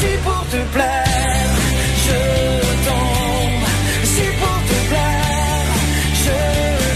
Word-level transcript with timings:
C'est 0.00 0.18
pour 0.22 0.44
te 0.50 0.60
plaire, 0.72 1.50
je 2.06 2.18
tombe. 2.88 3.66
C'est 4.04 4.32
pour 4.40 4.58
te 4.68 4.78
plaire, 4.88 5.68
je 6.24 6.38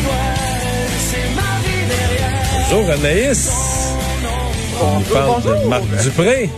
dois. 0.04 0.30
C'est 1.08 1.28
ma 1.34 1.52
vie 1.64 1.84
derrière. 1.88 2.68
Bonjour 2.70 2.90
Anaïs. 2.90 3.42
On 4.80 5.00
parle 5.12 5.42
de 5.42 5.68
Marc 5.68 5.84
Dupré. 6.02 6.50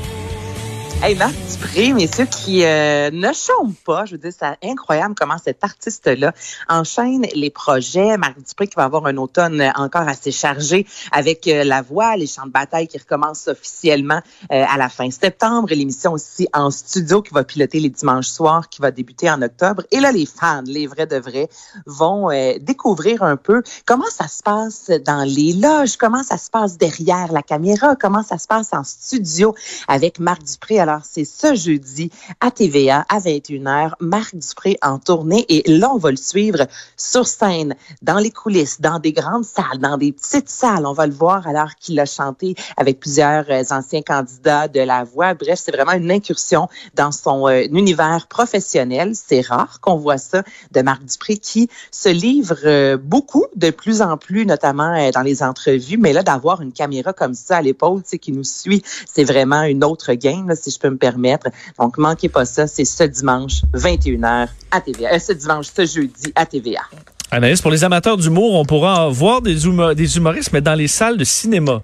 Hey, 1.06 1.16
Marc 1.16 1.34
Dupré, 1.50 1.92
mais 1.92 2.06
ceux 2.06 2.24
qui 2.24 2.64
euh, 2.64 3.10
ne 3.10 3.30
chantent 3.34 3.76
pas, 3.84 4.06
je 4.06 4.12
veux 4.12 4.18
dire, 4.18 4.32
c'est 4.32 4.56
incroyable 4.66 5.14
comment 5.14 5.36
cet 5.36 5.62
artiste-là 5.62 6.32
enchaîne 6.66 7.26
les 7.34 7.50
projets. 7.50 8.16
Marc 8.16 8.38
Dupré 8.38 8.68
qui 8.68 8.76
va 8.76 8.84
avoir 8.84 9.04
un 9.04 9.18
automne 9.18 9.70
encore 9.76 10.08
assez 10.08 10.32
chargé 10.32 10.86
avec 11.12 11.46
euh, 11.46 11.62
la 11.62 11.82
voix, 11.82 12.16
les 12.16 12.26
chants 12.26 12.46
de 12.46 12.52
bataille 12.52 12.88
qui 12.88 12.96
recommencent 12.96 13.48
officiellement 13.48 14.22
euh, 14.50 14.64
à 14.66 14.78
la 14.78 14.88
fin 14.88 15.10
septembre 15.10 15.68
l'émission 15.72 16.14
aussi 16.14 16.48
en 16.54 16.70
studio 16.70 17.20
qui 17.20 17.34
va 17.34 17.44
piloter 17.44 17.80
les 17.80 17.90
dimanches 17.90 18.28
soirs 18.28 18.70
qui 18.70 18.80
va 18.80 18.90
débuter 18.90 19.30
en 19.30 19.42
octobre. 19.42 19.82
Et 19.90 20.00
là, 20.00 20.10
les 20.10 20.24
fans, 20.24 20.62
les 20.64 20.86
vrais 20.86 21.06
de 21.06 21.16
vrais, 21.16 21.50
vont 21.84 22.30
euh, 22.30 22.54
découvrir 22.62 23.22
un 23.22 23.36
peu 23.36 23.62
comment 23.84 24.08
ça 24.10 24.26
se 24.26 24.42
passe 24.42 24.90
dans 25.04 25.28
les 25.28 25.52
loges, 25.52 25.98
comment 25.98 26.22
ça 26.22 26.38
se 26.38 26.48
passe 26.48 26.78
derrière 26.78 27.30
la 27.30 27.42
caméra, 27.42 27.94
comment 27.94 28.22
ça 28.22 28.38
se 28.38 28.46
passe 28.46 28.72
en 28.72 28.84
studio 28.84 29.54
avec 29.86 30.18
Marc 30.18 30.42
Dupré. 30.44 30.80
Alors, 30.80 30.93
c'est 31.02 31.24
ce 31.24 31.54
jeudi 31.54 32.10
à 32.40 32.50
TVA 32.50 33.04
à 33.08 33.18
21h, 33.18 33.92
Marc 34.00 34.34
Dupré 34.34 34.78
en 34.82 34.98
tournée. 34.98 35.44
Et 35.48 35.62
là, 35.70 35.90
on 35.92 35.98
va 35.98 36.10
le 36.10 36.16
suivre 36.16 36.66
sur 36.96 37.26
scène, 37.26 37.74
dans 38.02 38.18
les 38.18 38.30
coulisses, 38.30 38.80
dans 38.80 38.98
des 38.98 39.12
grandes 39.12 39.44
salles, 39.44 39.78
dans 39.78 39.96
des 39.96 40.12
petites 40.12 40.48
salles. 40.48 40.86
On 40.86 40.92
va 40.92 41.06
le 41.06 41.12
voir 41.12 41.46
alors 41.46 41.74
qu'il 41.80 41.98
a 42.00 42.06
chanté 42.06 42.54
avec 42.76 43.00
plusieurs 43.00 43.44
euh, 43.50 43.62
anciens 43.70 44.02
candidats 44.02 44.68
de 44.68 44.80
la 44.80 45.04
voix. 45.04 45.34
Bref, 45.34 45.60
c'est 45.62 45.72
vraiment 45.72 45.92
une 45.92 46.10
incursion 46.10 46.68
dans 46.94 47.12
son 47.12 47.48
euh, 47.48 47.64
univers 47.72 48.26
professionnel. 48.28 49.12
C'est 49.14 49.40
rare 49.40 49.80
qu'on 49.80 49.96
voit 49.96 50.18
ça 50.18 50.42
de 50.72 50.80
Marc 50.82 51.04
Dupré 51.04 51.36
qui 51.36 51.68
se 51.90 52.08
livre 52.08 52.58
euh, 52.64 52.96
beaucoup, 52.96 53.44
de 53.56 53.70
plus 53.70 54.02
en 54.02 54.16
plus, 54.16 54.46
notamment 54.46 55.10
dans 55.12 55.22
les 55.22 55.42
entrevues. 55.42 55.98
Mais 55.98 56.12
là, 56.12 56.22
d'avoir 56.22 56.62
une 56.62 56.72
caméra 56.72 57.12
comme 57.12 57.34
ça 57.34 57.58
à 57.58 57.62
l'épaule, 57.62 58.02
qui 58.18 58.32
nous 58.32 58.44
suit, 58.44 58.82
c'est 59.12 59.24
vraiment 59.24 59.62
une 59.62 59.84
autre 59.84 60.12
game, 60.14 60.52
si 60.54 60.70
je 60.74 60.78
peux 60.78 60.90
me 60.90 60.96
permettre. 60.98 61.46
Donc, 61.78 61.96
manquez 61.98 62.28
pas 62.28 62.44
ça. 62.44 62.66
C'est 62.66 62.84
ce 62.84 63.04
dimanche, 63.04 63.62
21h 63.74 64.48
à 64.70 64.80
TVA. 64.80 65.14
Euh, 65.14 65.18
ce 65.18 65.32
dimanche, 65.32 65.66
ce 65.74 65.86
jeudi 65.86 66.32
à 66.34 66.44
TVA. 66.46 66.82
Anaïs, 67.30 67.60
pour 67.62 67.70
les 67.70 67.82
amateurs 67.84 68.16
d'humour, 68.16 68.54
on 68.54 68.64
pourra 68.64 69.08
voir 69.08 69.40
des, 69.42 69.66
humo- 69.66 69.94
des 69.94 70.16
humoristes, 70.16 70.50
mais 70.52 70.60
dans 70.60 70.74
les 70.74 70.88
salles 70.88 71.16
de 71.16 71.24
cinéma. 71.24 71.82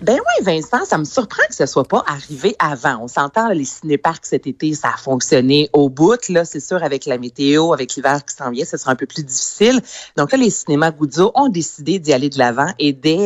Ben 0.00 0.14
oui, 0.14 0.44
Vincent, 0.44 0.84
ça 0.84 0.96
me 0.96 1.02
surprend 1.02 1.42
que 1.48 1.56
ce 1.56 1.66
soit 1.66 1.82
pas 1.82 2.04
arrivé 2.06 2.54
avant. 2.60 3.00
On 3.02 3.08
s'entend, 3.08 3.48
les 3.48 3.64
cinéparcs 3.64 4.26
cet 4.26 4.46
été, 4.46 4.72
ça 4.72 4.90
a 4.94 4.96
fonctionné 4.96 5.70
au 5.72 5.88
bout. 5.88 6.28
Là, 6.28 6.44
c'est 6.44 6.60
sûr, 6.60 6.84
avec 6.84 7.04
la 7.04 7.18
météo, 7.18 7.72
avec 7.72 7.96
l'hiver 7.96 8.24
qui 8.24 8.32
s'en 8.32 8.52
vient, 8.52 8.64
ce 8.64 8.76
sera 8.76 8.92
un 8.92 8.94
peu 8.94 9.06
plus 9.06 9.24
difficile. 9.24 9.80
Donc 10.16 10.30
là, 10.30 10.38
les 10.38 10.50
cinémas 10.50 10.92
Goudzo 10.92 11.32
ont 11.34 11.48
décidé 11.48 11.98
d'y 11.98 12.12
aller 12.12 12.28
de 12.28 12.38
l'avant 12.38 12.68
et 12.78 12.92
dès 12.92 13.16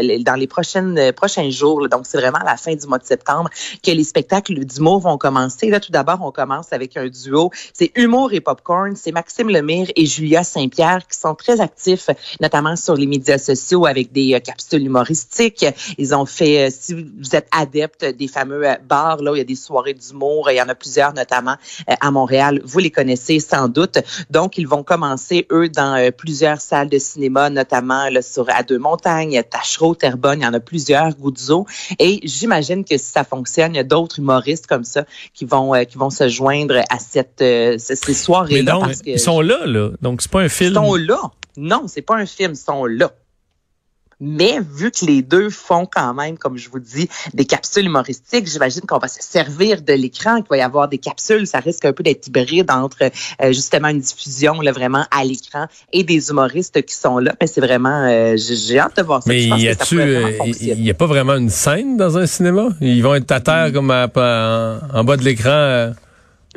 euh, 0.00 0.18
dans 0.22 0.34
les 0.34 0.46
prochaines 0.46 0.96
euh, 0.96 1.12
prochains 1.12 1.50
jours, 1.50 1.82
là, 1.82 1.88
donc 1.88 2.06
c'est 2.06 2.16
vraiment 2.16 2.38
à 2.38 2.44
la 2.44 2.56
fin 2.56 2.74
du 2.74 2.86
mois 2.86 2.98
de 2.98 3.04
septembre, 3.04 3.50
que 3.82 3.90
les 3.90 4.04
spectacles 4.04 4.64
d'humour 4.64 5.00
vont 5.00 5.18
commencer. 5.18 5.68
Là, 5.68 5.78
tout 5.78 5.92
d'abord, 5.92 6.20
on 6.22 6.32
commence 6.32 6.72
avec 6.72 6.96
un 6.96 7.08
duo. 7.08 7.50
C'est 7.74 7.92
Humour 7.96 8.32
et 8.32 8.40
Popcorn. 8.40 8.96
C'est 8.96 9.12
Maxime 9.12 9.50
Lemire 9.50 9.88
et 9.94 10.06
Julia 10.06 10.42
Saint-Pierre 10.42 11.06
qui 11.06 11.18
sont 11.18 11.34
très 11.34 11.60
actifs, 11.60 12.08
notamment 12.40 12.76
sur 12.76 12.94
les 12.94 13.06
médias 13.06 13.36
sociaux 13.36 13.84
avec 13.84 14.10
des 14.10 14.32
euh, 14.32 14.40
capsules 14.40 14.86
humoristiques. 14.86 15.66
Ils 15.98 16.14
ont 16.14 16.26
fait, 16.26 16.66
euh, 16.66 16.70
si 16.70 16.94
vous 16.94 17.34
êtes 17.34 17.48
adepte 17.50 18.04
des 18.04 18.28
fameux 18.28 18.66
euh, 18.66 18.74
bars, 18.88 19.22
là 19.22 19.32
où 19.32 19.34
il 19.34 19.38
y 19.38 19.42
a 19.42 19.44
des 19.44 19.54
soirées 19.54 19.94
d'humour, 19.94 20.50
il 20.50 20.56
y 20.56 20.62
en 20.62 20.68
a 20.68 20.74
plusieurs 20.74 21.12
notamment 21.12 21.56
euh, 21.90 21.94
à 22.00 22.10
Montréal, 22.10 22.60
vous 22.64 22.78
les 22.78 22.90
connaissez 22.90 23.40
sans 23.40 23.68
doute. 23.68 23.98
Donc, 24.30 24.58
ils 24.58 24.66
vont 24.66 24.82
commencer, 24.82 25.46
eux, 25.52 25.68
dans 25.68 25.96
euh, 25.96 26.10
plusieurs 26.10 26.60
salles 26.60 26.88
de 26.88 26.98
cinéma, 26.98 27.50
notamment 27.50 28.08
là, 28.08 28.22
sur 28.22 28.46
à 28.48 28.62
Deux-Montagnes, 28.62 29.42
Tachereau, 29.50 29.94
Terrebonne, 29.94 30.40
il 30.40 30.44
y 30.44 30.46
en 30.46 30.54
a 30.54 30.60
plusieurs, 30.60 31.14
Goudzo. 31.16 31.66
Et 31.98 32.20
j'imagine 32.22 32.84
que 32.84 32.96
si 32.96 33.04
ça 33.04 33.24
fonctionne, 33.24 33.74
il 33.74 33.76
y 33.76 33.80
a 33.80 33.84
d'autres 33.84 34.18
humoristes 34.18 34.66
comme 34.66 34.84
ça 34.84 35.04
qui 35.34 35.44
vont 35.44 35.74
euh, 35.74 35.84
qui 35.84 35.98
vont 35.98 36.10
se 36.10 36.28
joindre 36.28 36.80
à 36.90 36.98
cette 36.98 37.42
euh, 37.42 37.76
ces 37.78 38.14
soirées-là. 38.14 38.80
ils 39.04 39.18
sont 39.18 39.40
là, 39.40 39.66
là. 39.66 39.90
Donc, 40.02 40.22
c'est 40.22 40.30
pas 40.30 40.40
un 40.40 40.44
ils 40.44 40.50
film. 40.50 40.74
sont 40.74 40.94
là. 40.94 41.20
Non, 41.56 41.84
c'est 41.86 42.02
pas 42.02 42.16
un 42.16 42.26
film, 42.26 42.52
ils 42.52 42.56
sont 42.56 42.86
là. 42.86 43.12
Mais 44.20 44.58
vu 44.74 44.90
que 44.90 45.04
les 45.06 45.22
deux 45.22 45.48
font 45.50 45.86
quand 45.86 46.12
même, 46.14 46.36
comme 46.38 46.56
je 46.56 46.68
vous 46.68 46.80
dis, 46.80 47.08
des 47.34 47.44
capsules 47.44 47.86
humoristiques, 47.86 48.46
j'imagine 48.48 48.80
qu'on 48.82 48.98
va 48.98 49.06
se 49.08 49.22
servir 49.22 49.82
de 49.82 49.92
l'écran, 49.92 50.36
qu'il 50.38 50.48
va 50.50 50.56
y 50.56 50.60
avoir 50.60 50.88
des 50.88 50.98
capsules. 50.98 51.46
Ça 51.46 51.60
risque 51.60 51.84
un 51.84 51.92
peu 51.92 52.02
d'être 52.02 52.26
hybride 52.26 52.70
entre 52.70 53.04
euh, 53.04 53.52
justement 53.52 53.88
une 53.88 54.00
diffusion 54.00 54.60
là, 54.60 54.72
vraiment 54.72 55.04
à 55.10 55.24
l'écran 55.24 55.66
et 55.92 56.02
des 56.04 56.30
humoristes 56.30 56.82
qui 56.84 56.94
sont 56.94 57.18
là. 57.18 57.34
Mais 57.40 57.46
c'est 57.46 57.60
vraiment, 57.60 58.04
euh, 58.08 58.36
j'ai 58.36 58.78
hâte 58.78 58.96
de 58.96 59.02
voir 59.02 59.22
ça. 59.22 59.28
Mais 59.30 59.44
y 59.44 59.68
a-tu, 59.68 59.96
vraiment 59.96 60.26
euh, 60.28 60.32
fonctionner. 60.36 60.72
il 60.78 60.84
y 60.84 60.90
a 60.90 60.94
pas 60.94 61.06
vraiment 61.06 61.34
une 61.36 61.50
scène 61.50 61.96
dans 61.96 62.18
un 62.18 62.26
cinéma? 62.26 62.70
Ils 62.80 63.02
vont 63.02 63.14
être 63.14 63.30
à 63.30 63.40
terre 63.40 63.72
comme 63.72 63.90
à- 63.90 64.08
en, 64.16 64.98
en 65.00 65.04
bas 65.04 65.16
de 65.16 65.22
l'écran. 65.24 65.50
euh, 65.50 65.90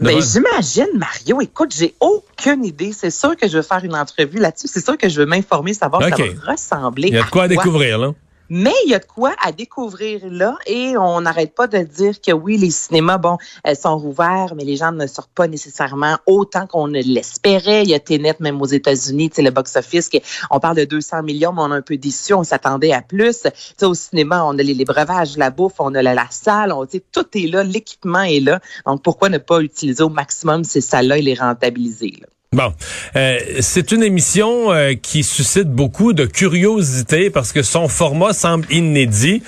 Ben, 0.02 0.22
j'imagine, 0.22 0.98
Mario. 0.98 1.42
Écoute, 1.42 1.74
j'ai 1.76 1.94
aucune 2.00 2.66
idée. 2.66 2.92
C'est 2.92 3.12
sûr 3.12 3.36
que 3.36 3.48
je 3.48 3.58
veux 3.58 3.64
faire 3.64 3.84
une 3.84 3.96
entrevue 3.96 4.40
là-dessus. 4.40 4.68
C'est 4.68 4.84
sûr 4.84 4.98
que 4.98 5.08
je 5.08 5.20
veux 5.20 5.26
m'informer, 5.26 5.74
savoir 5.74 6.02
OK. 6.02 6.18
ça 6.18 6.24
va 6.24 6.52
ressembler. 6.52 7.08
Il 7.10 7.14
y 7.14 7.18
a 7.18 7.24
de 7.24 7.30
quoi 7.30 7.44
à 7.44 7.48
découvrir, 7.48 7.98
là. 7.98 8.14
Mais 8.54 8.74
il 8.86 8.92
y 8.92 8.96
a 8.96 9.00
de 9.00 9.06
quoi 9.06 9.34
à 9.42 9.54
découvrir 9.54 10.20
là 10.30 10.58
et 10.66 10.98
on 10.98 11.22
n'arrête 11.22 11.56
pas 11.56 11.68
de 11.68 11.78
dire 11.78 12.20
que 12.20 12.34
oui, 12.34 12.58
les 12.58 12.70
cinémas, 12.70 13.18
bon, 13.18 13.38
euh, 13.66 13.76
sont 13.76 13.98
rouverts, 13.98 14.56
mais 14.58 14.66
les 14.66 14.76
gens 14.76 14.92
ne 14.92 15.08
sortent 15.08 15.32
pas 15.34 15.48
nécessairement 15.48 16.18
autant 16.26 16.68
qu'on 16.68 16.90
ne 16.90 17.02
l'espérait. 17.02 17.84
Il 17.84 17.92
y 17.92 17.94
a 17.94 18.02
Tenet, 18.02 18.36
même 18.42 18.62
aux 18.62 18.66
États-Unis, 18.66 19.30
tu 19.30 19.38
sais, 19.38 19.42
le 19.42 19.52
box-office, 19.52 20.10
on 20.50 20.60
parle 20.60 20.76
de 20.76 20.84
200 20.84 21.24
millions, 21.24 21.54
mais 21.54 21.62
on 21.62 21.72
est 21.72 21.78
un 21.78 21.82
peu 21.82 21.96
déçu, 21.96 22.34
on 22.34 22.44
s'attendait 22.44 22.92
à 22.92 23.02
plus. 23.02 23.44
Tu 23.44 23.52
sais, 23.78 23.86
au 23.86 23.94
cinéma, 23.94 24.44
on 24.44 24.60
a 24.60 24.64
les, 24.64 24.74
les 24.74 24.84
breuvages, 24.84 25.38
la 25.38 25.50
bouffe, 25.50 25.80
on 25.80 25.96
a 25.96 26.02
la, 26.02 26.14
la 26.14 26.28
salle, 26.30 26.74
on, 26.74 26.86
tu 26.86 26.98
sais, 26.98 27.06
tout 27.10 27.28
est 27.36 27.48
là, 27.48 27.64
l'équipement 27.64 28.24
est 28.24 28.42
là. 28.42 28.60
Donc, 28.86 29.02
pourquoi 29.02 29.30
ne 29.30 29.38
pas 29.38 29.62
utiliser 29.62 30.04
au 30.04 30.10
maximum 30.10 30.66
ces 30.66 30.82
salles-là 30.82 31.20
et 31.20 31.22
les 31.22 31.36
rentabiliser? 31.36 32.18
là? 32.20 32.28
Bon, 32.54 32.74
euh, 33.16 33.40
c'est 33.62 33.94
une 33.94 34.04
émission 34.04 34.74
euh, 34.74 34.94
qui 34.96 35.24
suscite 35.24 35.70
beaucoup 35.70 36.12
de 36.12 36.26
curiosité 36.26 37.30
parce 37.30 37.54
que 37.54 37.64
son 37.64 37.88
format 37.88 38.34
semble 38.34 38.70
inédit. 38.70 39.42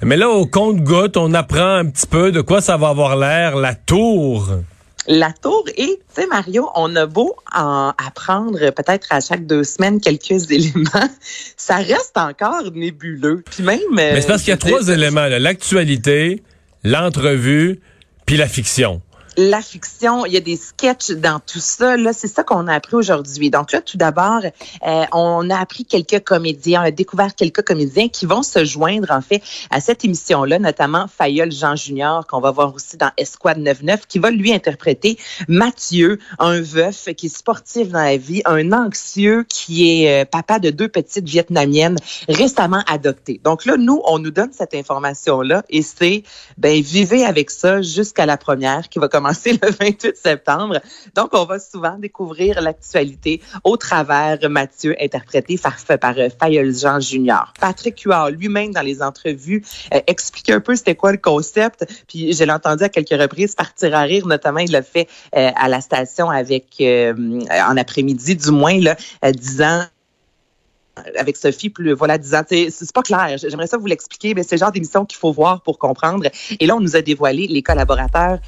Mais 0.00 0.16
là, 0.16 0.30
au 0.30 0.46
compte-goutte, 0.46 1.18
on 1.18 1.34
apprend 1.34 1.74
un 1.74 1.84
petit 1.84 2.06
peu 2.06 2.32
de 2.32 2.40
quoi 2.40 2.62
ça 2.62 2.78
va 2.78 2.88
avoir 2.88 3.16
l'air, 3.16 3.56
la 3.56 3.74
tour. 3.74 4.48
La 5.06 5.32
tour 5.32 5.64
et, 5.76 6.00
tu 6.14 6.22
sais, 6.22 6.26
Mario, 6.28 6.70
on 6.74 6.96
a 6.96 7.04
beau 7.04 7.36
en 7.54 7.92
apprendre 7.98 8.70
peut-être 8.70 9.08
à 9.10 9.20
chaque 9.20 9.44
deux 9.44 9.62
semaines 9.62 10.00
quelques 10.00 10.30
éléments, 10.50 11.10
ça 11.58 11.76
reste 11.76 12.16
encore 12.16 12.72
nébuleux. 12.74 13.44
Puis 13.50 13.64
même. 13.64 13.80
Mais 13.92 14.18
c'est 14.22 14.28
parce 14.28 14.40
qu'il 14.40 14.52
y 14.52 14.54
a 14.54 14.56
trois 14.56 14.88
éléments, 14.88 15.26
l'actualité, 15.26 16.42
l'entrevue, 16.84 17.82
puis 18.24 18.38
la 18.38 18.48
fiction. 18.48 19.02
La 19.36 19.60
fiction, 19.60 20.24
il 20.24 20.32
y 20.32 20.36
a 20.36 20.40
des 20.40 20.56
sketchs 20.56 21.10
dans 21.10 21.40
tout 21.40 21.60
ça. 21.60 21.96
Là, 21.96 22.12
c'est 22.12 22.28
ça 22.28 22.42
qu'on 22.42 22.66
a 22.68 22.74
appris 22.74 22.96
aujourd'hui. 22.96 23.50
Donc 23.50 23.72
là, 23.72 23.82
tout 23.82 23.98
d'abord, 23.98 24.40
euh, 24.86 25.04
on 25.12 25.50
a 25.50 25.58
appris 25.58 25.84
quelques 25.84 26.24
comédiens, 26.24 26.82
on 26.82 26.84
a 26.86 26.90
découvert 26.90 27.34
quelques 27.34 27.62
comédiens 27.62 28.08
qui 28.08 28.24
vont 28.24 28.42
se 28.42 28.64
joindre 28.64 29.10
en 29.10 29.20
fait 29.20 29.42
à 29.70 29.80
cette 29.80 30.04
émission-là, 30.04 30.58
notamment 30.58 31.06
Fayol 31.06 31.52
Jean 31.52 31.76
Junior 31.76 32.26
qu'on 32.26 32.40
va 32.40 32.50
voir 32.50 32.74
aussi 32.74 32.96
dans 32.96 33.10
Esquad 33.18 33.58
99, 33.62 34.06
qui 34.06 34.18
va 34.18 34.30
lui 34.30 34.52
interpréter 34.52 35.18
Mathieu, 35.48 36.18
un 36.38 36.60
veuf 36.62 37.08
qui 37.16 37.26
est 37.26 37.36
sportif 37.36 37.88
dans 37.88 37.98
la 37.98 38.16
vie, 38.16 38.40
un 38.46 38.72
anxieux 38.72 39.44
qui 39.48 40.02
est 40.02 40.22
euh, 40.22 40.24
papa 40.24 40.58
de 40.58 40.70
deux 40.70 40.88
petites 40.88 41.28
vietnamiennes 41.28 41.96
récemment 42.28 42.82
adoptées. 42.86 43.40
Donc 43.44 43.66
là, 43.66 43.76
nous, 43.76 44.00
on 44.06 44.18
nous 44.18 44.30
donne 44.30 44.52
cette 44.52 44.74
information-là 44.74 45.62
et 45.68 45.82
c'est 45.82 46.22
ben 46.56 46.80
vivez 46.80 47.24
avec 47.24 47.50
ça 47.50 47.82
jusqu'à 47.82 48.24
la 48.24 48.38
première 48.38 48.88
qui 48.88 48.98
va 48.98 49.08
commencer 49.08 49.25
le 49.28 49.70
28 49.80 50.16
septembre. 50.16 50.80
Donc, 51.14 51.30
on 51.32 51.44
va 51.44 51.58
souvent 51.58 51.98
découvrir 51.98 52.60
l'actualité 52.60 53.40
au 53.64 53.76
travers 53.76 54.38
Mathieu, 54.48 54.94
interprété 55.00 55.58
par, 55.58 55.76
par 55.98 56.14
euh, 56.18 56.28
Fayol 56.40 56.74
Jean 56.74 57.00
Junior. 57.00 57.52
Patrick 57.60 58.00
Huard, 58.00 58.30
lui-même, 58.30 58.72
dans 58.72 58.82
les 58.82 59.02
entrevues, 59.02 59.64
euh, 59.94 60.00
explique 60.06 60.50
un 60.50 60.60
peu 60.60 60.74
c'était 60.76 60.94
quoi 60.94 61.12
le 61.12 61.18
concept. 61.18 61.86
Puis, 62.08 62.32
je 62.32 62.44
l'ai 62.44 62.52
entendu 62.52 62.84
à 62.84 62.88
quelques 62.88 63.20
reprises 63.20 63.54
partir 63.54 63.94
à 63.94 64.02
rire, 64.02 64.26
notamment, 64.26 64.60
il 64.60 64.70
l'a 64.70 64.82
fait 64.82 65.08
euh, 65.34 65.50
à 65.54 65.68
la 65.68 65.80
station 65.80 66.30
avec, 66.30 66.76
euh, 66.80 67.14
en 67.50 67.76
après-midi, 67.76 68.36
du 68.36 68.50
moins, 68.50 68.78
là, 68.80 68.96
disant 69.32 69.84
avec 71.18 71.36
Sophie, 71.36 71.70
plus 71.70 71.92
voilà, 71.92 72.18
disant, 72.18 72.42
c'est 72.48 72.92
pas 72.92 73.02
clair. 73.02 73.36
J'aimerais 73.38 73.66
ça 73.66 73.76
vous 73.76 73.86
l'expliquer, 73.86 74.34
mais 74.34 74.42
c'est 74.42 74.56
le 74.56 74.60
genre 74.60 74.72
d'émission 74.72 75.04
qu'il 75.04 75.18
faut 75.18 75.32
voir 75.32 75.60
pour 75.60 75.78
comprendre. 75.78 76.24
Et 76.58 76.66
là, 76.66 76.76
on 76.76 76.80
nous 76.80 76.96
a 76.96 77.02
dévoilé 77.02 77.46
les 77.46 77.62
collaborateurs. 77.62 78.38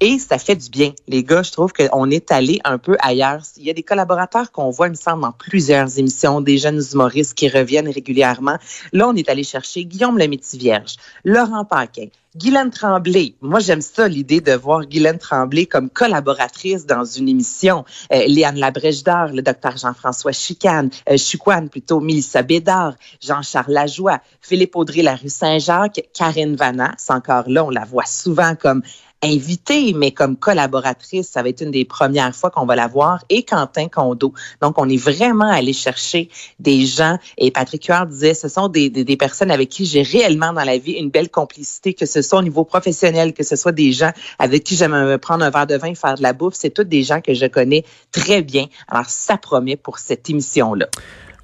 Et 0.00 0.18
ça 0.18 0.36
fait 0.36 0.56
du 0.56 0.68
bien. 0.68 0.92
Les 1.08 1.24
gars, 1.24 1.42
je 1.42 1.52
trouve 1.52 1.72
qu'on 1.72 2.10
est 2.10 2.30
allé 2.30 2.60
un 2.64 2.76
peu 2.76 2.98
ailleurs. 3.00 3.40
Il 3.56 3.64
y 3.64 3.70
a 3.70 3.72
des 3.72 3.82
collaborateurs 3.82 4.52
qu'on 4.52 4.68
voit, 4.68 4.88
il 4.88 4.90
me 4.90 4.94
semble, 4.94 5.22
dans 5.22 5.32
plusieurs 5.32 5.98
émissions, 5.98 6.42
des 6.42 6.58
jeunes 6.58 6.82
humoristes 6.92 7.32
qui 7.32 7.48
reviennent 7.48 7.88
régulièrement. 7.88 8.58
Là, 8.92 9.08
on 9.08 9.14
est 9.14 9.30
allé 9.30 9.42
chercher 9.42 9.86
Guillaume 9.86 10.18
le 10.18 10.26
Vierge, 10.58 10.96
Laurent 11.24 11.64
Paquin, 11.64 12.08
Guylaine 12.36 12.70
Tremblay. 12.70 13.34
Moi, 13.40 13.60
j'aime 13.60 13.80
ça, 13.80 14.08
l'idée 14.08 14.42
de 14.42 14.52
voir 14.52 14.84
Guylaine 14.84 15.16
Tremblay 15.16 15.64
comme 15.64 15.88
collaboratrice 15.88 16.84
dans 16.84 17.04
une 17.04 17.30
émission. 17.30 17.86
Euh, 18.12 18.26
Léane 18.26 18.58
Labrèche 18.58 19.02
d'Or, 19.02 19.28
le 19.28 19.40
docteur 19.40 19.78
Jean-François 19.78 20.32
Chicane, 20.32 20.90
euh, 21.08 21.16
plutôt, 21.70 22.00
Mélissa 22.00 22.42
Bédard, 22.42 22.94
Jean-Charles 23.22 23.72
Lajoie, 23.72 24.20
Philippe 24.42 24.76
Audrey, 24.76 25.00
la 25.00 25.16
rue 25.16 25.30
Saint-Jacques, 25.30 26.08
Karine 26.12 26.56
Vanna. 26.56 26.92
C'est 26.98 27.14
encore 27.14 27.48
là, 27.48 27.64
on 27.64 27.70
la 27.70 27.86
voit 27.86 28.04
souvent 28.04 28.54
comme 28.54 28.82
invitée, 29.22 29.92
mais 29.94 30.10
comme 30.10 30.36
collaboratrice, 30.36 31.28
ça 31.28 31.42
va 31.42 31.48
être 31.48 31.62
une 31.62 31.70
des 31.70 31.84
premières 31.84 32.34
fois 32.34 32.50
qu'on 32.50 32.66
va 32.66 32.76
la 32.76 32.86
voir, 32.86 33.24
et 33.28 33.44
Quentin 33.44 33.88
Condo. 33.88 34.34
Donc, 34.60 34.74
on 34.78 34.88
est 34.88 34.96
vraiment 34.96 35.50
allé 35.50 35.72
chercher 35.72 36.28
des 36.58 36.84
gens, 36.84 37.18
et 37.38 37.50
Patrick 37.50 37.86
Huard 37.86 38.06
disait, 38.06 38.34
ce 38.34 38.48
sont 38.48 38.68
des, 38.68 38.90
des, 38.90 39.04
des 39.04 39.16
personnes 39.16 39.50
avec 39.50 39.70
qui 39.70 39.86
j'ai 39.86 40.02
réellement 40.02 40.52
dans 40.52 40.64
la 40.64 40.78
vie 40.78 40.92
une 40.92 41.10
belle 41.10 41.30
complicité, 41.30 41.94
que 41.94 42.06
ce 42.06 42.22
soit 42.26 42.40
au 42.40 42.42
niveau 42.42 42.64
professionnel, 42.64 43.32
que 43.32 43.42
ce 43.42 43.56
soit 43.56 43.72
des 43.72 43.92
gens 43.92 44.10
avec 44.38 44.64
qui 44.64 44.76
j'aime 44.76 44.92
me 44.92 45.16
prendre 45.16 45.44
un 45.44 45.50
verre 45.50 45.66
de 45.66 45.76
vin, 45.76 45.94
faire 45.94 46.16
de 46.16 46.22
la 46.22 46.32
bouffe, 46.34 46.54
c'est 46.56 46.70
tous 46.70 46.84
des 46.84 47.02
gens 47.02 47.20
que 47.22 47.32
je 47.32 47.46
connais 47.46 47.84
très 48.12 48.42
bien. 48.42 48.66
Alors, 48.88 49.06
ça 49.08 49.38
promet 49.38 49.76
pour 49.76 49.98
cette 49.98 50.28
émission-là. 50.28 50.86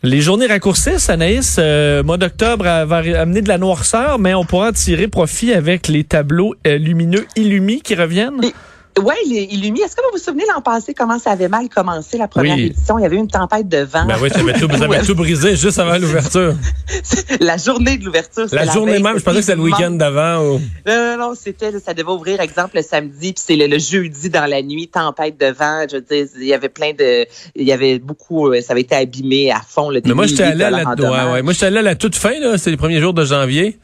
Les 0.05 0.21
journées 0.21 0.47
raccourcissent, 0.47 1.09
Anaïs. 1.11 1.57
Euh, 1.61 2.03
mois 2.03 2.19
d'octobre 2.19 2.67
euh, 2.67 2.85
va 2.85 2.97
amener 3.21 3.41
de 3.41 3.47
la 3.49 3.57
noirceur, 3.57 4.19
mais 4.19 4.35
on 4.35 4.45
pourra 4.45 4.71
en 4.71 4.73
tirer 4.73 5.07
profit 5.07 5.53
avec 5.53 5.87
les 5.87 6.03
tableaux 6.03 6.55
euh, 6.67 6.77
lumineux 6.77 7.25
Illumi 7.37 7.81
qui 7.83 7.95
reviennent. 7.95 8.43
Et- 8.43 8.53
Oui, 9.01 9.15
les 9.27 9.43
Illumi. 9.45 9.81
Est-ce 9.81 9.97
que 9.97 10.03
vous 10.03 10.19
vous 10.19 10.23
souvenez 10.23 10.45
l'an 10.55 10.61
passé 10.61 10.93
comment 10.93 11.19
ça 11.19 11.31
avait 11.31 11.49
mal 11.49 11.69
commencé 11.71 12.19
la 12.19 12.29
première 12.29 12.57
Oui. 12.57 12.67
édition? 12.67 12.99
Il 12.99 13.03
y 13.03 13.07
avait 13.07 13.17
eu 13.17 13.21
une 13.21 13.29
tempête 13.29 13.67
de 13.69 13.79
vent. 13.79 14.05
Ben 14.05 14.17
oui, 14.21 14.29
ça 14.31 14.41
avait 14.41 14.53
tout, 14.53 14.69
ça 14.71 14.85
avait 14.85 15.01
tout 15.07 15.15
brisé 15.15 15.57
juste 15.57 15.79
avant 15.79 15.97
l'ouverture. 15.97 16.55
la 17.41 17.57
journée 17.57 17.97
de 17.97 18.05
l'ouverture. 18.05 18.45
c'était 18.49 18.65
La 18.65 18.71
journée 18.71 18.93
veille, 18.93 19.03
même, 19.03 19.19
je 19.19 19.23
pensais 19.25 19.37
que 19.39 19.43
c'était 19.43 19.57
le 19.57 19.63
week-end 19.63 19.93
d'avant. 19.93 20.45
ou- 20.45 20.61
Non, 20.87 20.95
non, 20.97 21.17
non, 21.19 21.33
c'était, 21.35 21.73
ça 21.81 21.95
devait 21.95 22.11
ouvrir, 22.11 22.41
exemple, 22.41 22.77
le 22.77 22.83
samedi, 22.83 23.33
puis 23.33 23.43
c'est 23.47 23.57
le, 23.57 23.67
le 23.67 23.79
jeudi 23.79 24.29
dans 24.29 24.45
la 24.47 24.61
nuit, 24.63 24.89
tempête 24.89 25.41
de 25.41 25.47
vent. 25.47 25.87
Je 25.91 25.97
veux 25.97 26.03
dire, 26.03 26.27
il 26.37 26.45
y 26.45 26.53
avait 26.53 26.69
plein 26.69 26.93
de, 26.93 27.27
il 27.57 27.67
y 27.67 27.73
avait 27.73 27.99
beaucoup, 27.99 28.49
euh, 28.49 28.61
ça 28.61 28.73
avait 28.73 28.83
été 28.83 28.95
abîmé 28.95 29.51
à 29.51 29.61
fond. 29.67 29.89
Le 29.89 30.03
Mais 30.05 30.13
moi, 30.13 30.27
j'étais 30.27 30.43
allé 30.43 30.65
à 30.65 30.71
la, 30.71 30.85
ouais, 30.85 31.33
ouais. 31.33 31.43
Moi, 31.43 31.55
j'étais 31.55 31.67
allé 31.67 31.79
à 31.79 31.83
la 31.83 31.95
toute 31.95 32.15
fin, 32.17 32.39
là. 32.39 32.59
C'était 32.59 32.73
les 32.73 32.77
premiers 32.77 33.01
jours 33.01 33.15
de 33.15 33.25
janvier. 33.25 33.79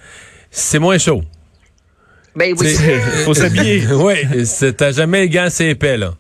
C'est 0.50 0.78
moins 0.78 0.98
chaud. 0.98 1.22
Ben 2.38 2.54
oui. 2.58 2.76
Faut 3.24 3.34
s'habiller. 3.34 3.82
oui, 3.92 4.46
c'est- 4.46 4.74
t'as 4.74 4.92
jamais 4.92 5.22
les 5.22 5.28
gants 5.28 5.48
épais, 5.70 5.96
là. 5.96 6.14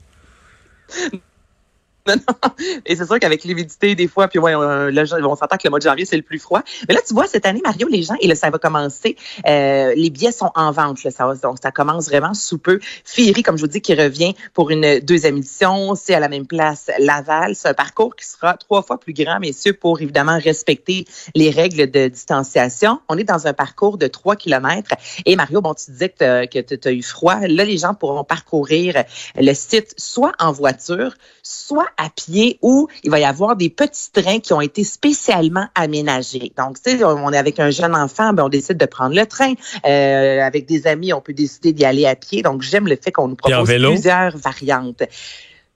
Et 2.86 2.96
c'est 2.96 3.06
sûr 3.06 3.18
qu'avec 3.18 3.44
l'humidité, 3.44 3.94
des 3.94 4.08
fois, 4.08 4.28
puis 4.28 4.38
ouais, 4.38 4.54
on, 4.54 4.60
là, 4.60 5.04
on 5.22 5.36
s'entend 5.36 5.56
que 5.56 5.62
le 5.64 5.70
mois 5.70 5.78
de 5.78 5.84
janvier, 5.84 6.04
c'est 6.04 6.16
le 6.16 6.22
plus 6.22 6.38
froid. 6.38 6.62
Mais 6.88 6.94
là, 6.94 7.00
tu 7.06 7.14
vois, 7.14 7.26
cette 7.26 7.46
année, 7.46 7.60
Mario, 7.64 7.88
les 7.88 8.02
gens, 8.02 8.14
et 8.20 8.26
là, 8.26 8.34
ça 8.34 8.50
va 8.50 8.58
commencer, 8.58 9.16
euh, 9.46 9.92
les 9.96 10.10
billets 10.10 10.32
sont 10.32 10.50
en 10.54 10.72
vente, 10.72 11.02
là, 11.04 11.10
ça, 11.10 11.32
donc 11.42 11.58
ça 11.62 11.70
commence 11.70 12.08
vraiment 12.08 12.34
sous 12.34 12.58
peu. 12.58 12.78
Féerie, 13.04 13.42
comme 13.42 13.56
je 13.56 13.62
vous 13.62 13.68
dis, 13.68 13.80
qui 13.80 13.94
revient 13.94 14.34
pour 14.54 14.70
une 14.70 15.00
deuxième 15.00 15.36
édition, 15.36 15.94
c'est 15.94 16.14
à 16.14 16.20
la 16.20 16.28
même 16.28 16.46
place 16.46 16.90
Laval. 16.98 17.54
C'est 17.54 17.68
un 17.68 17.74
parcours 17.74 18.16
qui 18.16 18.26
sera 18.26 18.54
trois 18.54 18.82
fois 18.82 18.98
plus 18.98 19.12
grand, 19.12 19.38
messieurs, 19.40 19.72
pour 19.72 20.00
évidemment 20.00 20.38
respecter 20.38 21.04
les 21.34 21.50
règles 21.50 21.90
de 21.90 22.08
distanciation. 22.08 23.00
On 23.08 23.18
est 23.18 23.24
dans 23.24 23.46
un 23.46 23.52
parcours 23.52 23.98
de 23.98 24.06
3 24.06 24.36
kilomètres. 24.36 24.94
Et 25.26 25.36
Mario, 25.36 25.60
bon, 25.60 25.74
tu 25.74 25.90
disais 25.90 26.08
que 26.08 26.60
tu 26.60 26.88
as 26.88 26.92
eu 26.92 27.02
froid. 27.02 27.40
Là, 27.40 27.64
les 27.64 27.78
gens 27.78 27.94
pourront 27.94 28.24
parcourir 28.24 29.04
le 29.36 29.54
site 29.54 29.94
soit 29.96 30.32
en 30.38 30.52
voiture, 30.52 31.14
soit 31.42 31.88
à 31.98 32.08
pied 32.08 32.58
ou 32.62 32.88
il 33.02 33.10
va 33.10 33.18
y 33.18 33.24
avoir 33.24 33.56
des 33.56 33.68
petits 33.68 34.10
trains 34.12 34.38
qui 34.38 34.52
ont 34.52 34.60
été 34.60 34.84
spécialement 34.84 35.66
aménagés. 35.74 36.52
Donc, 36.56 36.80
tu 36.82 36.96
sais, 36.96 37.04
on 37.04 37.32
est 37.32 37.38
avec 37.38 37.60
un 37.60 37.70
jeune 37.70 37.94
enfant, 37.94 38.32
ben, 38.32 38.44
on 38.44 38.48
décide 38.48 38.78
de 38.78 38.86
prendre 38.86 39.14
le 39.14 39.26
train. 39.26 39.52
Euh, 39.84 40.40
avec 40.40 40.66
des 40.66 40.86
amis, 40.86 41.12
on 41.12 41.20
peut 41.20 41.34
décider 41.34 41.72
d'y 41.72 41.84
aller 41.84 42.06
à 42.06 42.14
pied. 42.14 42.42
Donc, 42.42 42.62
j'aime 42.62 42.86
le 42.86 42.96
fait 42.96 43.12
qu'on 43.12 43.28
nous 43.28 43.36
propose 43.36 43.68
plusieurs 43.68 44.36
variantes. 44.36 45.02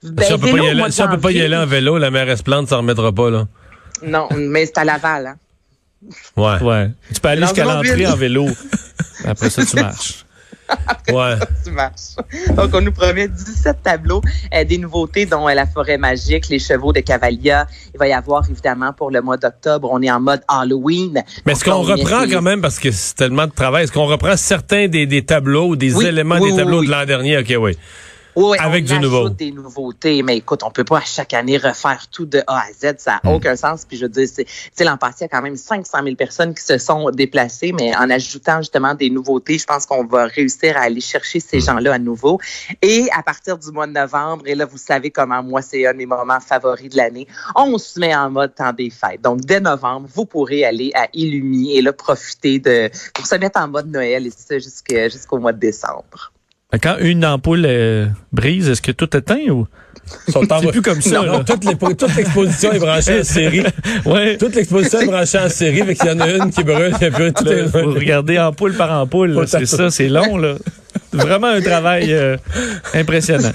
Ben, 0.02 0.24
si 0.24 0.32
on 0.32 0.38
peut, 0.38 0.46
vélo 0.46 0.56
pas 0.56 0.64
y 0.64 0.68
aller, 0.68 0.78
mois 0.78 0.88
de 0.88 0.92
si 0.92 1.02
on 1.02 1.08
peut 1.08 1.18
pas 1.18 1.30
y 1.30 1.34
janvier, 1.34 1.44
aller 1.44 1.56
en 1.56 1.66
vélo, 1.66 1.98
la 1.98 2.10
mer 2.10 2.28
Esplante 2.28 2.68
s'en 2.68 2.78
remettra 2.78 3.12
pas, 3.12 3.30
là. 3.30 3.46
Non, 4.02 4.28
mais 4.36 4.66
c'est 4.66 4.78
à 4.78 4.84
Laval. 4.84 5.26
Hein. 5.26 5.36
Ouais. 6.36 6.60
Ouais. 6.60 6.90
Tu 7.14 7.20
peux 7.20 7.28
aller 7.28 7.42
jusqu'à 7.42 7.64
l'entrée 7.64 8.06
en 8.06 8.16
vélo. 8.16 8.46
Après 9.24 9.50
ça, 9.50 9.64
tu 9.64 9.76
marches. 9.76 10.24
Ouais. 11.12 11.34
tu 11.64 11.70
marches. 11.72 12.16
Donc, 12.56 12.70
on 12.72 12.80
nous 12.80 12.92
promet 12.92 13.28
17 13.28 13.82
tableaux, 13.82 14.22
euh, 14.54 14.64
des 14.64 14.78
nouveautés, 14.78 15.26
dont 15.26 15.48
euh, 15.48 15.54
la 15.54 15.66
forêt 15.66 15.98
magique, 15.98 16.48
les 16.48 16.58
chevaux 16.58 16.92
de 16.92 17.00
Cavalia. 17.00 17.66
Il 17.94 17.98
va 17.98 18.08
y 18.08 18.12
avoir, 18.12 18.48
évidemment, 18.48 18.92
pour 18.92 19.10
le 19.10 19.20
mois 19.20 19.36
d'octobre, 19.36 19.88
on 19.90 20.00
est 20.02 20.10
en 20.10 20.20
mode 20.20 20.40
Halloween. 20.48 21.22
Mais 21.44 21.52
est-ce 21.52 21.64
qu'on 21.64 21.82
reprend 21.82 22.24
quand 22.30 22.42
même, 22.42 22.60
parce 22.60 22.78
que 22.78 22.90
c'est 22.90 23.14
tellement 23.14 23.46
de 23.46 23.52
travail, 23.52 23.84
est-ce 23.84 23.92
qu'on 23.92 24.06
reprend 24.06 24.36
certains 24.36 24.88
des, 24.88 25.06
des 25.06 25.24
tableaux 25.24 25.68
ou 25.68 25.76
des 25.76 25.94
Oui, 25.94 26.06
éléments 26.06 26.38
oui, 26.40 26.52
des 26.52 26.58
tableaux 26.58 26.80
oui. 26.80 26.86
de 26.86 26.92
l'an 26.92 27.04
dernier? 27.04 27.38
OK, 27.38 27.54
oui. 27.58 27.76
Oui, 28.34 28.56
Avec 28.60 28.84
on 28.84 28.94
du 28.94 28.98
nouveau. 29.00 29.28
des 29.28 29.52
nouveautés, 29.52 30.22
mais 30.22 30.38
écoute, 30.38 30.62
on 30.62 30.70
peut 30.70 30.84
pas 30.84 30.98
à 30.98 31.04
chaque 31.04 31.34
année 31.34 31.58
refaire 31.58 32.06
tout 32.10 32.24
de 32.24 32.42
A 32.46 32.60
à 32.60 32.72
Z, 32.72 32.94
ça 32.98 33.20
Hmm. 33.22 33.28
n'a 33.28 33.34
aucun 33.34 33.56
sens. 33.56 33.84
Puis 33.86 33.98
je 33.98 34.04
veux 34.04 34.08
dire, 34.08 34.26
c'est, 34.32 34.84
l'an 34.84 34.96
passé, 34.96 35.16
il 35.20 35.22
y 35.22 35.24
a 35.26 35.28
quand 35.28 35.42
même 35.42 35.56
500 35.56 35.98
000 36.02 36.16
personnes 36.16 36.54
qui 36.54 36.62
se 36.62 36.78
sont 36.78 37.10
déplacées, 37.10 37.72
mais 37.72 37.94
en 37.94 38.08
ajoutant 38.08 38.58
justement 38.58 38.94
des 38.94 39.10
nouveautés, 39.10 39.58
je 39.58 39.64
pense 39.66 39.84
qu'on 39.84 40.04
va 40.06 40.24
réussir 40.26 40.76
à 40.76 40.80
aller 40.82 41.00
chercher 41.02 41.40
ces 41.40 41.58
Hmm. 41.58 41.60
gens-là 41.66 41.94
à 41.94 41.98
nouveau. 41.98 42.38
Et 42.80 43.08
à 43.14 43.22
partir 43.22 43.58
du 43.58 43.70
mois 43.70 43.86
de 43.86 43.92
novembre, 43.92 44.44
et 44.46 44.54
là, 44.54 44.64
vous 44.64 44.78
savez 44.78 45.10
comment 45.10 45.42
moi, 45.42 45.60
c'est 45.60 45.86
un 45.86 45.92
de 45.92 45.98
mes 45.98 46.06
moments 46.06 46.40
favoris 46.40 46.88
de 46.88 46.96
l'année, 46.96 47.26
on 47.54 47.76
se 47.76 48.00
met 48.00 48.14
en 48.16 48.30
mode 48.30 48.54
temps 48.54 48.72
des 48.72 48.88
fêtes. 48.90 49.20
Donc, 49.20 49.42
dès 49.42 49.60
novembre, 49.60 50.08
vous 50.14 50.24
pourrez 50.24 50.64
aller 50.64 50.90
à 50.94 51.06
Illumi 51.12 51.76
et 51.76 51.82
là, 51.82 51.92
profiter 51.92 52.58
de, 52.58 52.90
pour 53.12 53.26
se 53.26 53.34
mettre 53.34 53.60
en 53.60 53.68
mode 53.68 53.88
Noël 53.90 54.26
et 54.26 54.30
ça 54.30 54.58
jusqu'à- 54.58 55.08
jusqu'au 55.10 55.38
mois 55.38 55.52
de 55.52 55.58
décembre. 55.58 56.31
Quand 56.80 56.96
une 57.00 57.24
ampoule 57.24 57.64
euh, 57.66 58.06
brise, 58.32 58.68
est-ce 58.68 58.80
que 58.82 58.92
tout 58.92 59.14
éteint 59.16 59.48
ou? 59.50 59.66
C'est 60.26 60.70
plus 60.70 60.82
comme 60.82 61.00
ça. 61.00 61.22
Non, 61.22 61.44
toute, 61.44 61.64
l'exposition 62.16 62.72
est 62.72 62.78
branchée 62.78 63.20
en 63.20 63.24
série. 63.24 63.62
Ouais. 64.04 64.36
Toute 64.36 64.54
l'exposition 64.54 65.00
est 65.00 65.06
branchée 65.06 65.38
en 65.38 65.48
série, 65.48 65.82
fait 65.82 65.94
qu'il 65.94 66.06
y 66.08 66.10
en 66.10 66.20
a 66.20 66.28
une 66.30 66.50
qui 66.50 66.64
brûle, 66.64 66.92
il 67.00 67.06
a 67.06 67.10
plus- 67.10 67.32
tout 67.32 67.46
est- 67.48 67.68
faut 67.68 67.92
regarder 67.92 68.38
ampoule 68.38 68.74
par 68.74 68.90
ampoule. 69.00 69.44
C'est 69.46 69.66
ça, 69.66 69.90
c'est 69.90 70.08
long. 70.08 70.36
là. 70.38 70.54
Vraiment 71.12 71.48
un 71.48 71.60
travail 71.60 72.12
euh, 72.12 72.36
impressionnant. 72.94 73.52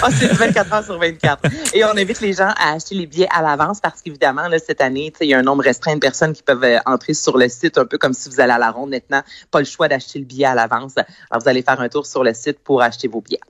Ah, 0.00 0.08
c'est 0.16 0.26
24 0.32 0.72
heures 0.72 0.84
sur 0.84 0.98
24. 0.98 1.40
Et 1.74 1.84
on 1.84 1.90
invite 1.96 2.20
les 2.20 2.32
gens 2.32 2.52
à 2.56 2.74
acheter 2.74 2.94
les 2.94 3.06
billets 3.06 3.28
à 3.34 3.42
l'avance 3.42 3.80
parce 3.80 4.00
qu'évidemment, 4.00 4.48
là, 4.48 4.58
cette 4.58 4.80
année, 4.80 5.12
il 5.20 5.26
y 5.28 5.34
a 5.34 5.38
un 5.38 5.42
nombre 5.42 5.64
restreint 5.64 5.94
de 5.94 6.00
personnes 6.00 6.32
qui 6.32 6.42
peuvent 6.42 6.62
euh, 6.64 6.78
entrer 6.86 7.14
sur 7.14 7.36
le 7.36 7.48
site, 7.48 7.78
un 7.78 7.84
peu 7.86 7.98
comme 7.98 8.12
si 8.14 8.28
vous 8.28 8.40
allez 8.40 8.52
à 8.52 8.58
la 8.58 8.70
ronde 8.70 8.90
maintenant. 8.90 9.22
Pas 9.50 9.58
le 9.58 9.64
choix 9.64 9.88
d'acheter 9.88 10.18
le 10.18 10.24
billet 10.24 10.46
à 10.46 10.54
l'avance. 10.54 10.92
Alors, 10.96 11.42
vous 11.42 11.48
allez 11.48 11.62
faire 11.62 11.80
un 11.80 11.88
tour 11.88 12.06
sur 12.06 12.22
le 12.22 12.32
site 12.34 12.58
pour 12.62 12.80
acheter 12.82 13.08
vos 13.08 13.20
billets. 13.20 13.40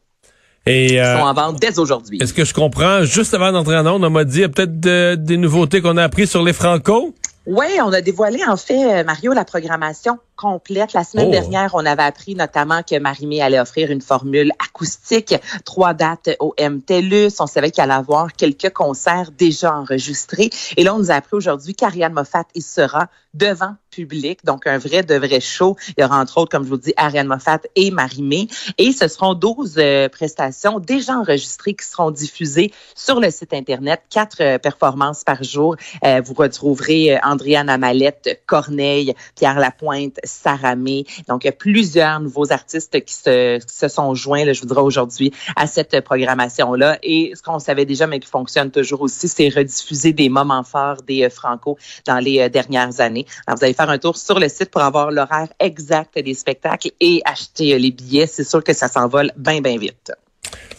Et 0.64 0.92
Ils 0.94 0.98
euh, 1.00 1.18
sont 1.18 1.24
en 1.24 1.34
vente 1.34 1.58
dès 1.60 1.78
aujourd'hui. 1.78 2.18
est-ce 2.22 2.32
que 2.32 2.44
je 2.44 2.54
comprends, 2.54 3.02
juste 3.04 3.34
avant 3.34 3.50
d'entrer 3.52 3.76
en 3.76 3.86
onde, 3.86 4.04
on 4.04 4.10
m'a 4.10 4.24
dit, 4.24 4.38
il 4.38 4.40
y 4.42 4.44
a 4.44 4.48
peut-être 4.48 4.78
de- 4.78 5.16
des 5.16 5.36
nouveautés 5.36 5.80
qu'on 5.82 5.96
a 5.96 6.04
apprises 6.04 6.30
sur 6.30 6.42
les 6.42 6.52
Franco? 6.52 7.14
Oui, 7.46 7.66
on 7.84 7.92
a 7.92 8.00
dévoilé 8.00 8.38
en 8.46 8.56
fait, 8.56 9.00
euh, 9.00 9.02
Mario, 9.04 9.32
la 9.32 9.44
programmation 9.44 10.18
complète. 10.42 10.92
La 10.92 11.04
semaine 11.04 11.28
Oh. 11.28 11.30
dernière, 11.30 11.70
on 11.74 11.86
avait 11.86 12.02
appris 12.02 12.34
notamment 12.34 12.82
que 12.82 12.98
Marimé 12.98 13.40
allait 13.40 13.60
offrir 13.60 13.90
une 13.92 14.00
formule 14.00 14.50
acoustique, 14.58 15.34
trois 15.64 15.94
dates 15.94 16.30
au 16.40 16.52
MTLUS. 16.58 17.40
On 17.40 17.46
savait 17.46 17.70
qu'il 17.70 17.82
allait 17.84 17.92
avoir 17.94 18.32
quelques 18.32 18.70
concerts 18.70 19.30
déjà 19.30 19.72
enregistrés. 19.74 20.50
Et 20.76 20.82
là, 20.82 20.94
on 20.94 20.98
nous 20.98 21.12
a 21.12 21.14
appris 21.14 21.36
aujourd'hui 21.36 21.74
qu'Ariane 21.74 22.12
Moffat 22.12 22.44
y 22.56 22.62
sera 22.62 23.06
devant 23.34 23.76
public, 23.90 24.44
donc 24.44 24.66
un 24.66 24.78
vrai 24.78 25.02
de 25.02 25.14
vrai 25.14 25.40
show. 25.40 25.76
Il 25.96 26.02
y 26.02 26.04
aura 26.04 26.20
entre 26.20 26.38
autres, 26.38 26.50
comme 26.50 26.64
je 26.64 26.68
vous 26.68 26.76
dis, 26.76 26.92
Ariane 26.96 27.26
Moffat 27.26 27.60
et 27.76 27.90
Marimé. 27.90 28.48
Et 28.78 28.92
ce 28.92 29.06
seront 29.08 29.34
12 29.34 29.74
euh, 29.78 30.08
prestations 30.08 30.78
déjà 30.80 31.14
enregistrées 31.18 31.74
qui 31.74 31.86
seront 31.86 32.10
diffusées 32.10 32.72
sur 32.94 33.20
le 33.20 33.30
site 33.30 33.54
Internet. 33.54 34.02
Quatre 34.10 34.40
euh, 34.40 34.58
performances 34.58 35.24
par 35.24 35.42
jour. 35.42 35.76
Euh, 36.04 36.20
vous 36.24 36.34
retrouverez 36.34 37.18
Andréane 37.22 37.68
Amalette, 37.68 38.42
Corneille, 38.46 39.14
Pierre 39.36 39.58
Lapointe, 39.60 40.18
Saramé. 40.42 41.04
Donc, 41.28 41.44
il 41.44 41.48
y 41.48 41.50
a 41.50 41.52
plusieurs 41.52 42.20
nouveaux 42.20 42.52
artistes 42.52 43.04
qui 43.04 43.14
se, 43.14 43.58
qui 43.58 43.74
se 43.74 43.88
sont 43.88 44.14
joints, 44.14 44.44
là, 44.44 44.52
je 44.52 44.60
vous 44.60 44.66
dirais 44.66 44.80
aujourd'hui, 44.80 45.32
à 45.56 45.66
cette 45.66 46.00
programmation-là. 46.00 46.98
Et 47.02 47.32
ce 47.36 47.42
qu'on 47.42 47.58
savait 47.58 47.84
déjà, 47.84 48.06
mais 48.06 48.20
qui 48.20 48.28
fonctionne 48.28 48.70
toujours 48.70 49.02
aussi, 49.02 49.28
c'est 49.28 49.48
rediffuser 49.48 50.12
des 50.12 50.28
moments 50.28 50.64
forts 50.64 51.02
des 51.06 51.24
euh, 51.24 51.30
Franco 51.30 51.78
dans 52.06 52.18
les 52.18 52.40
euh, 52.40 52.48
dernières 52.48 53.00
années. 53.00 53.26
Alors, 53.46 53.58
vous 53.58 53.64
allez 53.64 53.74
faire 53.74 53.90
un 53.90 53.98
tour 53.98 54.16
sur 54.16 54.38
le 54.38 54.48
site 54.48 54.70
pour 54.70 54.82
avoir 54.82 55.10
l'horaire 55.10 55.48
exact 55.60 56.18
des 56.18 56.34
spectacles 56.34 56.90
et 57.00 57.20
acheter 57.24 57.74
euh, 57.74 57.78
les 57.78 57.90
billets. 57.90 58.26
C'est 58.26 58.44
sûr 58.44 58.62
que 58.64 58.72
ça 58.72 58.88
s'envole 58.88 59.32
bien, 59.36 59.60
bien 59.60 59.78
vite. 59.78 60.12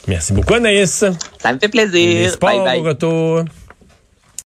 Merci 0.08 0.34
beaucoup, 0.34 0.56
Anaïs. 0.56 1.04
Ça 1.40 1.54
me 1.54 1.60
fait 1.60 1.66
Les 1.66 1.70
plaisir. 1.70 2.32
sports 2.32 2.50
Bye 2.50 2.64
bye. 2.64 2.80
au 2.80 2.84
retour. 2.84 3.44